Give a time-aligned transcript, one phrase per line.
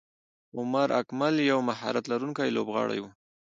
[0.57, 3.09] عمر اکمل یو مهارت لرونکی لوبغاړی وو.